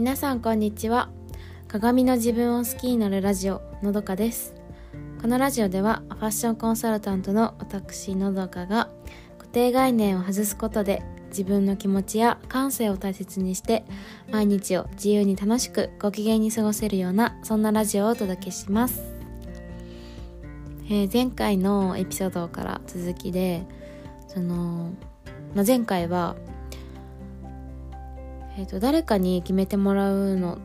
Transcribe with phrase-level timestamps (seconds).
[0.00, 1.10] 皆さんこんにちは。
[1.68, 4.54] 鏡の自分を好きになるラジオのどかです。
[5.20, 8.88] このラジオではファッションコンサルタントの私のどかが
[9.36, 13.84] 固定概念を外すことで自分の気持ちや感性を大切にして
[14.30, 19.02] 毎日を自由に楽しくご機嫌に過ごせるようなそんなラジオをお届けします、
[20.86, 23.66] えー、前回のエピソードから続きで
[24.28, 24.94] その、
[25.54, 26.36] まあ、前回は
[28.60, 30.58] えーと、誰かに決めてもらうの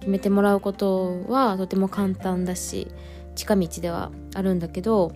[0.00, 2.88] 決めてもらうことはとても簡単だし
[3.36, 5.12] 近道ではあるんだけど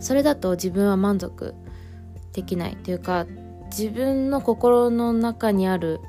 [0.00, 1.54] それだと自分は満足
[2.32, 3.24] できないというか
[3.66, 6.00] 自分の心の中にある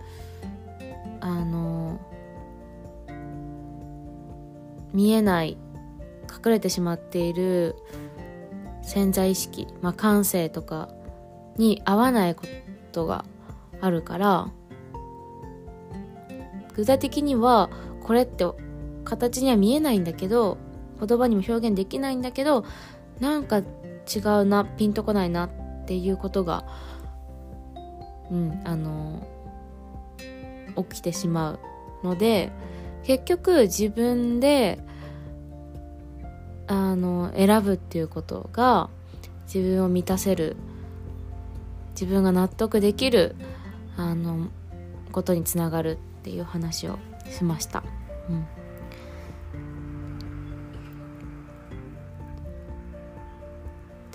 [1.20, 2.00] あの
[4.94, 5.60] 見えない
[6.24, 7.76] 隠れてしまっている
[8.82, 10.90] 潜在意識、まあ、感性とか
[11.58, 12.46] に合わないこ
[12.92, 13.24] とが
[13.82, 14.52] あるから
[16.76, 17.70] 具体的には
[18.04, 18.46] これって
[19.04, 20.58] 形には見えないんだけど
[21.00, 22.66] 言葉にも表現できないんだけど
[23.20, 25.50] なんか違うなピンとこないなっ
[25.86, 26.66] ていうことが
[28.32, 29.28] うんあの
[30.76, 31.60] 起きてしま
[32.04, 32.52] うので
[33.04, 34.80] 結局自分で
[36.68, 38.90] あの選ぶっていうことが
[39.52, 40.58] 自分を満たせる
[41.92, 43.36] 自分が納得できる
[43.98, 44.48] あの
[45.12, 46.98] ことにつながるっていう話を
[47.30, 47.84] しました。
[48.30, 48.48] うん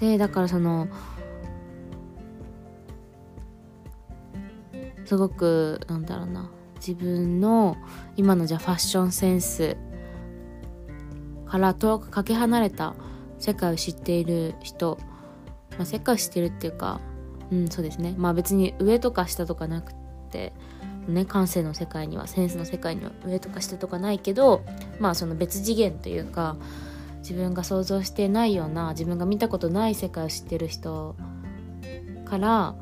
[0.02, 0.88] でだからその
[5.04, 7.76] すごくなんだろうな自分の
[8.16, 9.76] 今のじゃファッションセンス
[11.46, 12.96] から遠くかけ離れた
[13.38, 14.98] 世界を知っている人、
[15.76, 17.00] まあ、世界を知ってるっていうか
[17.52, 18.14] うんそうですね。
[18.16, 19.92] まあ別に上とか下とかなく
[20.30, 20.52] て
[21.06, 24.62] ね感性の世界にはセンスの世界には上とか下とかないけど
[24.98, 26.56] まあその別次元というか
[27.18, 31.14] 自分が想像してないような自分が見たことない世界を知ってる人
[32.24, 32.74] から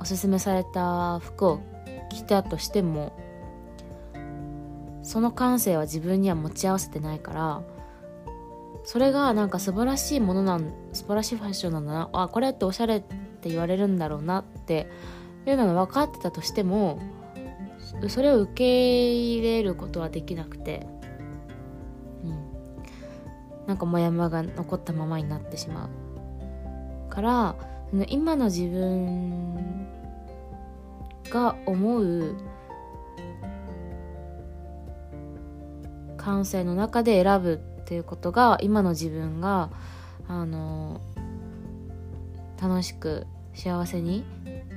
[0.00, 1.60] おすすめされた服を
[2.10, 3.16] 着たとしても
[5.02, 7.62] その感性は自分には持ち合わせてないから
[8.84, 12.10] それがなんか素晴らしいものなん素晴らしいファッションなんだな。
[12.12, 13.04] あこれっておしゃれ
[13.40, 14.86] って言われるんだろうなって。
[15.46, 17.00] いうのが分かってたとしても
[18.08, 20.86] それを受け入れることはできなくて、
[22.24, 25.88] うん、なんかモヤモヤが残ったままになってしま
[27.08, 27.56] うから
[28.08, 29.88] 今の自分
[31.30, 32.36] が思う
[36.16, 39.70] 感性の中で選ぶっていうことが今の自分が
[40.28, 41.00] あの
[42.60, 44.24] 楽しく幸せに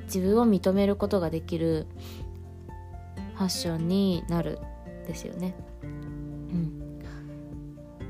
[0.06, 1.88] 自分を認めることができる
[3.36, 4.60] ファッションになる
[5.08, 5.56] ですよね。
[5.84, 7.00] うん、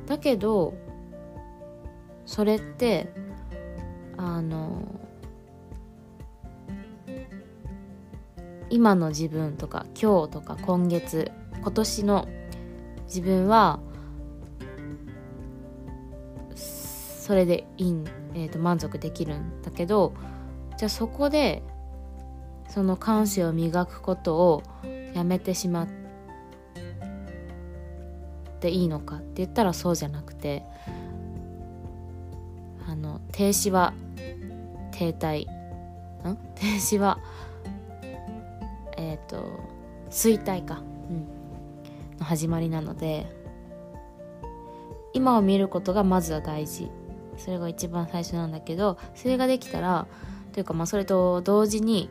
[0.06, 0.73] だけど
[2.25, 3.13] それって
[4.17, 4.84] あの
[8.69, 12.28] 今の自分とか今日とか今月今年の
[13.05, 13.79] 自分は
[16.55, 18.05] それでいいん
[18.35, 20.13] えー、と満足できるんだけど
[20.77, 21.63] じゃあそこで
[22.67, 24.63] その感性を磨くことを
[25.13, 25.88] やめてしまっ
[28.59, 30.63] ていいのかって言ったらそうじゃなくて
[32.88, 33.93] あの停止は
[34.91, 35.45] 停滞。
[36.29, 36.38] ん？
[36.55, 37.19] 停止は
[38.97, 39.59] えっ、ー、と
[40.09, 41.27] 衰退か、うん、
[42.17, 43.27] の始まりなので
[45.13, 46.89] 今を見ることがまずは大事。
[47.43, 50.07] それが一番最初なんだけどそれができたら
[50.53, 52.09] というかまあそれと同時に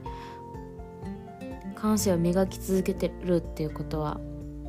[1.75, 4.21] 感性を磨き続けてるっていうことは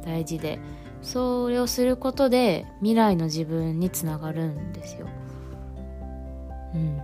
[0.06, 0.59] 大事で
[1.01, 5.07] それをすることで未来の自分につながるんですよ。
[6.74, 7.01] うん。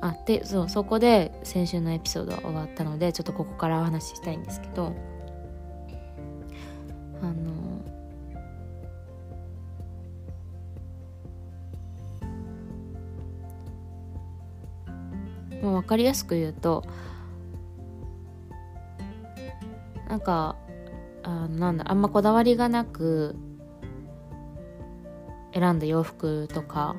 [0.00, 4.92] あでそうそこで先週のエピソードは終わったのでちょっとここからお話ししたいんですけど
[7.20, 7.61] あの
[15.62, 16.84] もう分かりやすく言うと
[20.08, 20.56] なんか
[21.22, 23.36] あなんだあんまこだわりがなく
[25.54, 26.96] 選んだ洋服とか、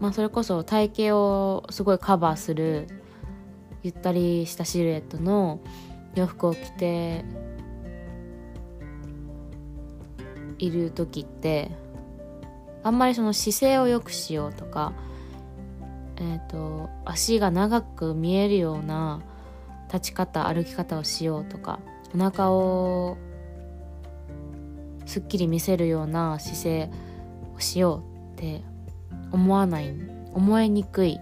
[0.00, 2.88] まあ、それこそ体型をすごいカバーする
[3.82, 5.60] ゆったりしたシルエットの
[6.14, 7.24] 洋服を着て
[10.58, 11.70] いる時って
[12.82, 14.92] あんまりその姿勢を良くしようとか
[16.20, 19.20] えーと、足が長く見えるような
[19.86, 21.78] 立ち方歩き方をしようとか
[22.14, 23.16] お腹を
[25.06, 26.90] すっきり見せるような姿勢
[27.56, 28.02] をしよ
[28.34, 28.62] うって
[29.32, 29.94] 思わない
[30.34, 31.18] 思いにくい。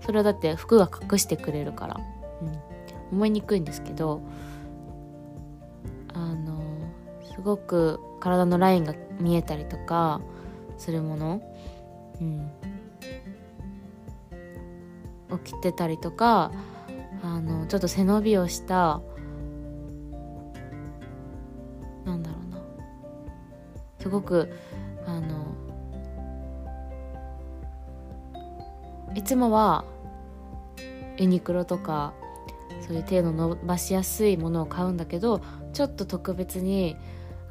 [0.00, 2.00] それはだって服が隠してくれるから、
[2.40, 4.22] うん、思いにくいんですけど
[6.14, 6.62] あの
[7.34, 10.20] すごく体のラインが見えたりとか
[10.78, 11.42] するもの、
[12.20, 12.50] うん、
[15.44, 16.52] 起きてたりとか
[17.22, 19.00] あのちょっと背伸びをした
[22.04, 22.62] なんだろうな。
[24.00, 24.52] すごく
[25.06, 25.54] あの
[29.14, 29.84] いつもは
[31.16, 32.12] ユニクロとか
[32.86, 35.40] そういう手の伸ばしやすいものを買うんだけど
[35.72, 36.96] ちょっと特別に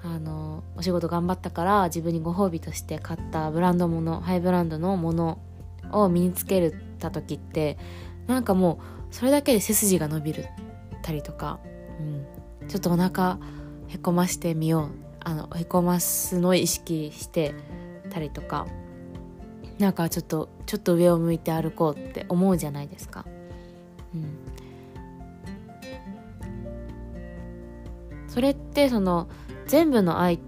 [0.03, 5.39] あのお仕事頑張ったから自分にご褒美として買ったブランドものハイブランドのもの
[5.91, 7.77] を身につけるた時って
[8.27, 8.79] なんかも
[9.11, 10.45] うそれだけで背筋が伸びる
[11.01, 11.59] たりとか、
[11.99, 12.03] う
[12.65, 13.37] ん、ちょっとお腹
[13.87, 14.89] へこましてみよう
[15.19, 17.53] あのへこますのを意識して
[18.09, 18.67] たりとか
[19.79, 23.25] なんかちょっとちょっと上を向いて歩こうって思うじゃないですか。
[24.13, 24.37] うん、
[28.29, 29.27] それってその
[29.67, 30.39] 全部の愛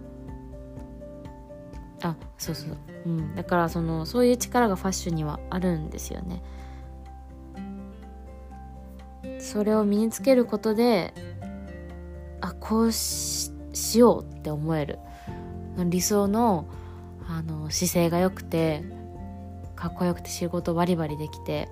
[2.02, 2.78] あそうそう、
[3.08, 6.44] うん、だからそのそういう力がファッションにはあるんですよね。
[9.40, 11.14] それを身につけることで
[12.42, 13.52] あこうし
[13.96, 15.00] ようって思える
[15.86, 16.68] 理想の
[17.30, 18.84] あの姿勢が良くて
[19.76, 21.70] かっこよくて仕事バリバリできて、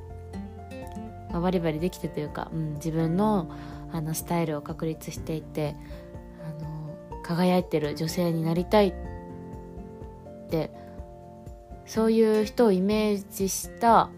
[1.32, 3.52] まあ、バリバリできてというか、うん、自分の
[3.92, 5.76] あのスタイルを確立していて
[6.46, 8.94] あの輝いてる女性になりたいっ
[10.50, 10.85] て
[11.86, 14.10] そういう人をイメージした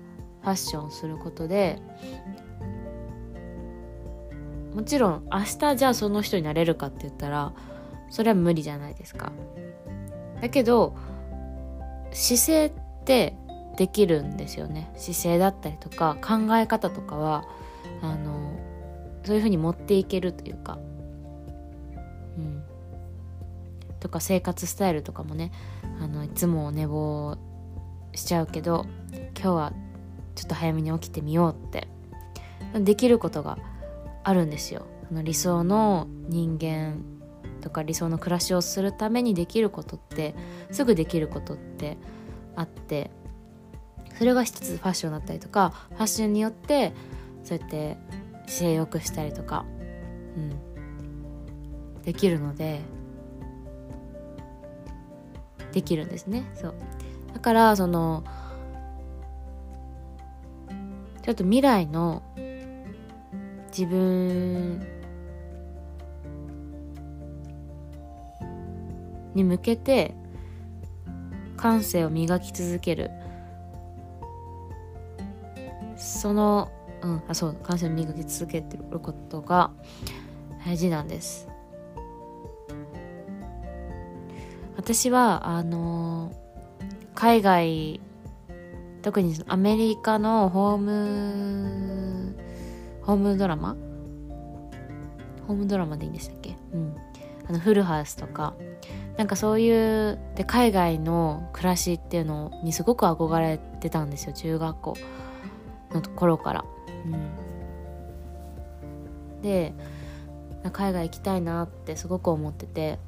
[0.41, 1.81] ファッションすることで
[4.73, 7.53] もちろん明日じゃあその人になれるかって言ったら
[8.09, 9.31] それは無理じゃないですか。
[10.41, 10.95] だけど
[12.11, 13.35] 姿勢って
[13.75, 14.91] できるんですよね。
[14.95, 17.47] 姿勢だったりとか考え方とかは
[18.01, 18.57] あの
[19.23, 20.77] そういうふうに持っていけるというか。
[22.37, 22.63] うん。
[23.99, 25.51] とか生活スタイルとかもね
[25.99, 27.35] あのいつも寝坊
[28.17, 28.85] しちゃうけど
[29.35, 29.73] 今日は
[30.35, 31.87] ちょっと早めに起きてみようって。
[32.73, 33.57] できることが
[34.23, 34.85] あるんですよ。
[35.09, 37.01] あの理想の人間
[37.61, 40.35] とか理想の暮らしをするためにできることって
[40.71, 41.97] すぐできることって
[42.55, 43.09] あって
[44.17, 46.93] それが一つファッションだったりとかファッションによって
[47.43, 47.97] そうやって
[48.47, 49.65] 姿勢よくしたりとか、
[50.35, 52.81] うん、できるので
[55.71, 56.49] できるんですね。
[56.55, 56.75] そう。
[57.33, 58.23] だからその
[61.23, 62.23] ちょっと未来の
[63.67, 64.79] 自分
[69.35, 70.15] に向けて
[71.57, 73.11] 感性を磨き続ける。
[75.97, 76.71] その
[77.01, 79.71] うんあそう感性を磨き続けてることが
[80.65, 81.47] 大事なんです。
[84.75, 86.31] 私はあの
[87.19, 87.99] 海外
[89.01, 92.35] 特にアメリカのホーム
[93.01, 93.75] ホームドラマ？
[95.47, 96.55] ホームドラマでいいんでしたっけ？
[96.73, 96.95] うん。
[97.49, 98.53] あのフルハウスとか。
[99.17, 104.93] なんかそういうで海外の暮らしっていうのにすごく憧れてたんですよ中学校
[105.89, 106.65] の頃から。
[109.33, 109.73] うん、で
[110.71, 112.99] 海外行きたいなってすごく思ってて。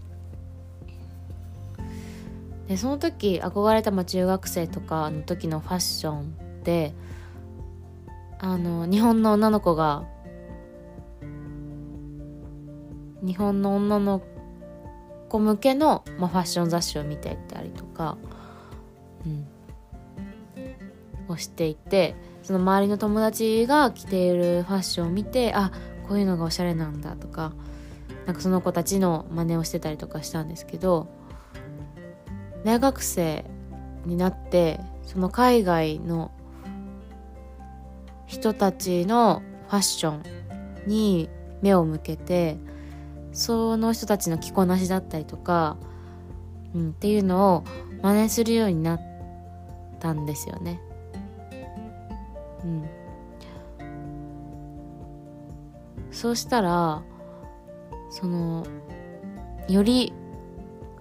[2.69, 6.23] でその時憧れたま中学生とかの時のファッションっ
[6.63, 6.93] て
[8.37, 10.05] あの日本の女の子が
[13.23, 14.21] 日本の女の
[15.29, 18.17] 子向けの、まあ、ファッション雑誌を見ていたりとか、
[19.25, 19.47] うん、
[21.27, 25.71] をしていてその周りの友達が着ているファッションを見てあ
[26.07, 27.51] こういうのがおしゃれなんだとか
[28.27, 31.18] なんかその子たちの真似をしてたりとかしたんですけど
[32.63, 33.45] 大学生
[34.05, 36.31] になってその海外の
[38.27, 40.23] 人たちのファッション
[40.87, 41.29] に
[41.61, 42.57] 目を向けて
[43.31, 45.77] その人たちの着こなしだったりとか、
[46.73, 47.63] うん、っていうのを
[48.01, 49.01] 真似するようになっ
[49.99, 50.81] たんですよね。
[52.63, 52.89] うん、
[56.11, 57.01] そうしたら
[58.09, 58.65] その
[59.67, 60.13] より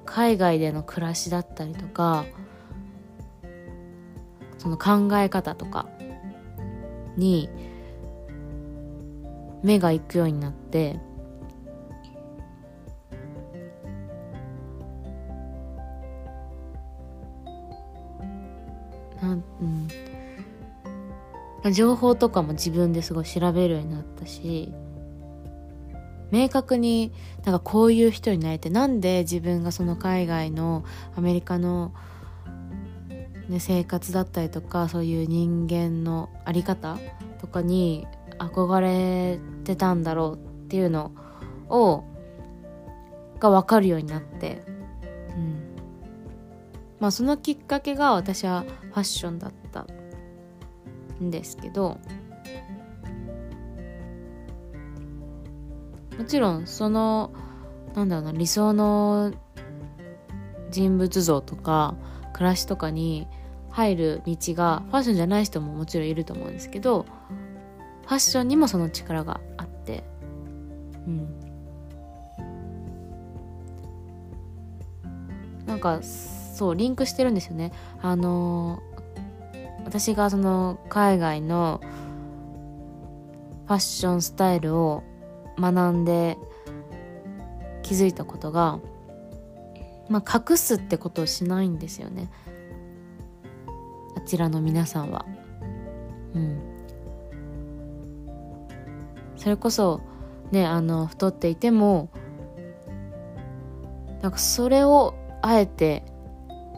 [0.09, 2.25] 海外での暮らしだったりとか
[4.59, 5.87] その考え方とか
[7.17, 7.49] に
[9.63, 10.99] 目が行くようになって
[19.21, 19.45] なん
[21.65, 21.73] うん。
[21.73, 24.73] 情報とかも自分ですごい調べるようになったし
[26.31, 27.13] 明確に
[27.45, 30.85] なんかこういう人になれてなんで自分がその海外の
[31.17, 31.93] アメリカの、
[33.49, 36.99] ね、生活だったりとかそういう人間の在り方
[37.41, 38.07] とかに
[38.39, 41.13] 憧れてたんだろうっていうの
[41.69, 42.05] を
[43.41, 44.63] が分かるようになって、
[45.37, 45.77] うん、
[47.01, 49.87] まあそのきっかけが私はファッションだった
[51.23, 51.99] んですけど
[56.19, 57.33] もちろんその
[57.95, 59.33] なんだろうな理想の
[60.71, 61.95] 人物像とか
[62.35, 63.27] 暮らしとかに
[63.71, 67.07] 入る道がファッションじゃない人ももちろんいると思うんですけど
[68.09, 70.03] ファッションにもその力があって。
[71.07, 71.29] うん。
[75.67, 77.71] なんかそうリンクしてるんですよね。
[78.01, 78.81] あの
[79.85, 81.83] 私がその海外の
[83.67, 85.03] ファッションスタイルを
[85.59, 86.39] 学んで
[87.83, 88.81] 気づいたことが、
[90.09, 92.31] まあ、隠すってことをしないんですよね
[94.17, 95.25] あちらの皆さんは。
[96.35, 96.61] うん。
[99.37, 100.03] それこそ
[100.51, 102.11] ねあの太っていても
[104.21, 106.03] なんかそれをあえて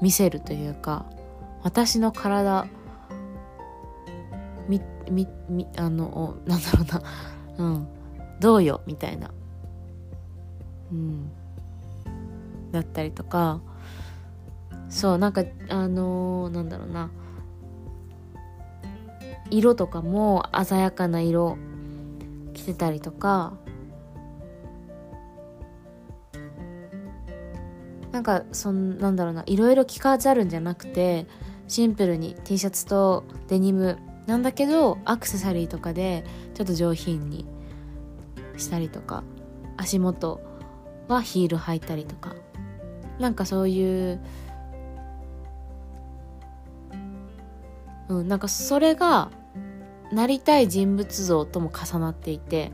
[0.03, 1.07] 見せるというか
[1.63, 2.67] 私の体
[4.69, 7.03] みみみあのなんだろうな
[7.59, 7.89] うん
[8.41, 9.31] どうよみたいな。
[10.91, 11.31] うん。
[12.73, 13.61] だったりとか。
[14.89, 17.11] そうなんかあのー、なんだろうな。
[19.51, 21.59] 色とかも鮮やかな色
[22.55, 23.53] 着てたりとか。
[28.11, 29.45] なんかそんなんだろうな。
[29.47, 31.27] いろいろ着飾るんじゃなくて
[31.69, 37.47] シンプルに T シャツとデニムなんだけどアクセサリーとかでちょっと上品に
[38.61, 39.25] したりとか
[39.77, 40.41] 足元
[41.09, 42.35] はヒール履いたりとか。
[43.21, 44.21] なんかそういう
[48.09, 49.31] うんなんかそれが
[50.11, 52.73] なりたい人物像とも重なっていて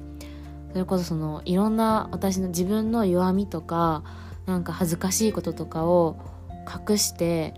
[0.72, 4.04] それこそそのいろんな私の自分の弱みとか
[4.46, 6.16] なんか恥ずかしいこととかを
[6.88, 7.54] 隠して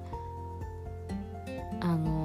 [1.81, 2.18] あの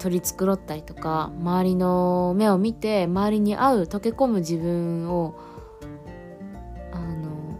[0.00, 5.38] 取り繕ったりとか周りの目を見て周りに合う溶け込む自分を
[6.90, 7.58] あの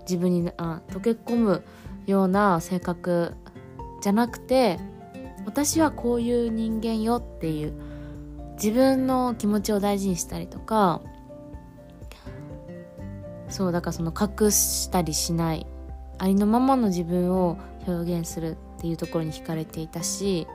[0.00, 1.64] 自分にあ溶け込む
[2.06, 3.34] ような性格
[4.02, 4.78] じゃなくて
[5.44, 7.74] 私はこういう人間よっていう
[8.54, 11.02] 自分の気持ちを大事にしたりとか
[13.50, 15.66] そうだからその隠したりしない
[16.18, 20.46] ありのままの自分を表現するっていうところに惹かれていたし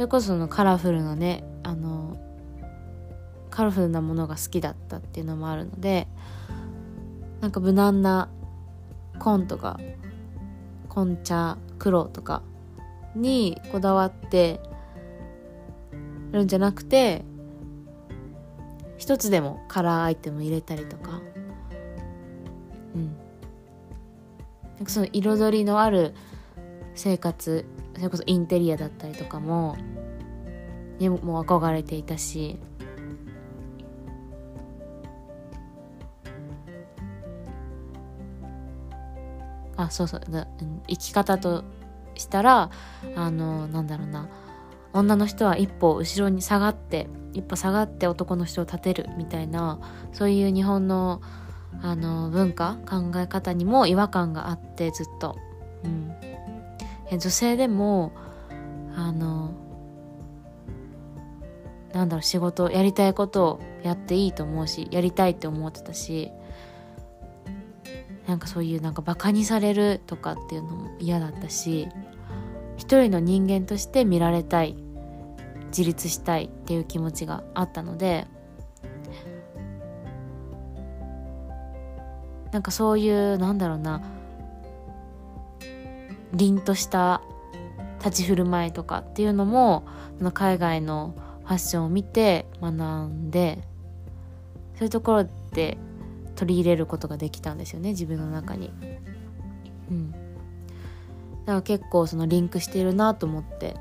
[0.00, 2.16] それこそそのカラフルなねあの
[3.50, 6.08] カラフルなものが好きだったっていうのもあるので
[7.42, 8.30] なんか無難な
[9.18, 9.78] 紺とか
[10.88, 12.42] 紺茶黒とか
[13.14, 14.60] にこだわって
[16.32, 17.22] るんじゃなくて
[18.96, 21.20] 一つでもカラーアイテム入れたりとか。
[22.94, 23.16] うん。
[24.76, 26.14] なんかその彩りのある
[26.94, 27.66] 生活
[28.00, 29.76] それこそインテリアだったりとかも
[30.98, 32.58] にも憧れていたし。
[39.76, 40.20] あそうそう。
[40.88, 41.62] 生き方と
[42.14, 42.70] したら
[43.16, 44.28] あのなんだろうな。
[44.94, 49.78] 女の人は一歩後ろに下がって一歩下がって男の人を立てるみたいな
[50.12, 51.20] そういう日本の
[51.82, 55.36] あの文化考え方にも違和感があってずっと、
[55.84, 56.09] うん、
[57.18, 58.12] 女性でも
[58.94, 59.54] あの
[61.92, 66.30] なんだろう仕事やりたいことをやっていいと思うしやりたいって思ってたし
[68.26, 71.88] なんかそういうなんかバカにされるとかっていうのも嫌だったし
[72.76, 74.76] 一人の人間として見られたい
[75.68, 78.26] 自立したいっていう気持ちがあったので
[82.52, 84.02] なんかそういうなんだろうな
[86.32, 87.22] 凛とした
[88.04, 89.84] 立ち振る舞いとかっていうのも
[90.32, 92.72] 海外のファッションを見て学
[93.08, 93.58] んで
[94.76, 95.76] そういうところで
[96.36, 98.70] 取り入れることができたんですよね自分の中に。
[99.90, 103.74] うん、だから結構そのリンクしてるなと思って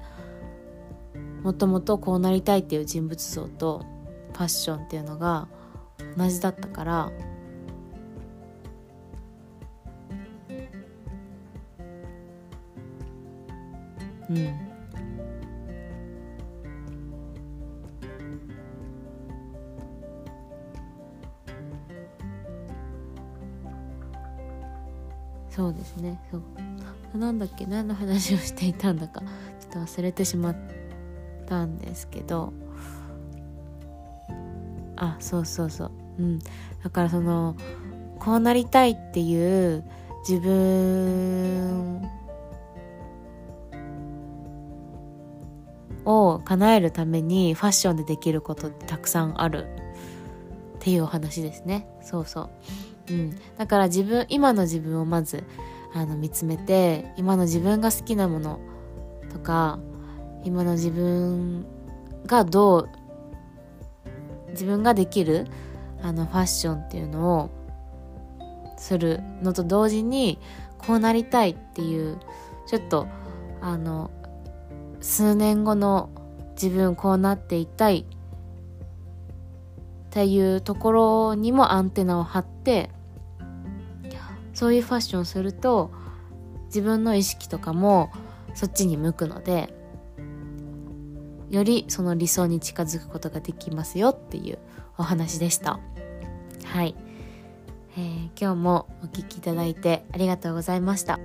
[1.43, 3.85] もともとこうなりたいっていう人物像と
[4.33, 5.47] ファッションっていうのが
[6.17, 7.11] 同じだったから
[14.29, 14.59] うん。
[25.49, 26.21] そうですね。
[26.31, 27.17] そう。
[27.17, 27.65] なんだっけ？
[27.65, 29.21] 何の話をしていたんだか。
[29.21, 30.55] ちょっと忘れてしまっ
[31.47, 32.53] たんですけど。
[34.95, 35.91] あそうそうそう。
[36.19, 36.39] うん。
[36.83, 37.55] だからその
[38.19, 39.83] こうなりたいっていう
[40.27, 42.09] 自分
[46.49, 49.67] 叶えるためにファッションでできることってたくさんある。
[50.79, 51.87] っていうお話ですね。
[52.01, 52.49] そうそ
[53.09, 53.13] う。
[53.13, 55.43] うん、だから自分今の自分をまず
[55.93, 58.59] あの見つめて今の自分が好きなもの
[59.31, 59.79] とか
[60.43, 61.65] 今の自分
[62.25, 62.89] がどう
[64.51, 65.47] 自分ができる
[66.01, 67.49] あのファッションっていうのを
[68.77, 70.39] するのと同時に
[70.77, 72.19] こうなりたいっていう
[72.67, 73.07] ちょっと
[73.61, 74.11] あの
[75.01, 76.09] 数年後の
[76.61, 78.05] 自分こうなっていたい。
[80.09, 82.89] っていうところにもアンテナを張って
[84.55, 85.91] そういうファッションすると
[86.65, 88.11] 自分の意識とかも
[88.55, 89.71] そっちに向くので
[91.49, 94.57] よりその理想に近づくことができますよっていう
[94.97, 95.79] お話でした。
[96.65, 96.95] はい、
[97.97, 101.19] えー、今日もお聴きいただいてありがとうございました。